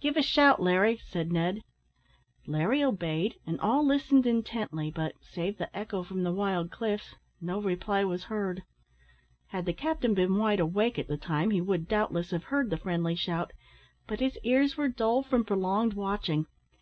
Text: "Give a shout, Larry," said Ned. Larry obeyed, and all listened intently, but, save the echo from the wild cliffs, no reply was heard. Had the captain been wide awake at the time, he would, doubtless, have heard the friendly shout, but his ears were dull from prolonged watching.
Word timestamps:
"Give 0.00 0.18
a 0.18 0.22
shout, 0.22 0.60
Larry," 0.62 0.98
said 1.02 1.32
Ned. 1.32 1.62
Larry 2.46 2.84
obeyed, 2.84 3.36
and 3.46 3.58
all 3.58 3.82
listened 3.82 4.26
intently, 4.26 4.90
but, 4.90 5.14
save 5.22 5.56
the 5.56 5.74
echo 5.74 6.02
from 6.02 6.24
the 6.24 6.30
wild 6.30 6.70
cliffs, 6.70 7.14
no 7.40 7.58
reply 7.58 8.04
was 8.04 8.24
heard. 8.24 8.64
Had 9.46 9.64
the 9.64 9.72
captain 9.72 10.12
been 10.12 10.36
wide 10.36 10.60
awake 10.60 10.98
at 10.98 11.08
the 11.08 11.16
time, 11.16 11.52
he 11.52 11.62
would, 11.62 11.88
doubtless, 11.88 12.32
have 12.32 12.44
heard 12.52 12.68
the 12.68 12.76
friendly 12.76 13.14
shout, 13.14 13.54
but 14.06 14.20
his 14.20 14.38
ears 14.42 14.76
were 14.76 14.88
dull 14.88 15.22
from 15.22 15.42
prolonged 15.42 15.94
watching. 15.94 16.44